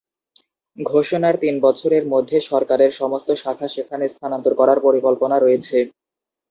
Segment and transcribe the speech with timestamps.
[0.77, 5.77] ঘোষণার তিন বছরের মধ্যে সরকারের সমস্ত শাখা সেখানে স্থানান্তর করার পরিকল্পনা রয়েছে।